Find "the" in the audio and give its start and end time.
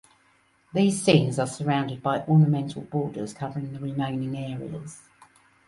3.71-3.79